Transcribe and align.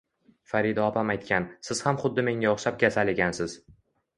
Farida 0.53 0.83
opam 0.85 1.13
aytgan, 1.15 1.45
siz 1.69 1.81
ham 1.89 1.99
xuddi 2.05 2.25
menga 2.31 2.55
o`xshab 2.55 2.81
kasal 2.85 3.13
ekansiz 3.17 3.59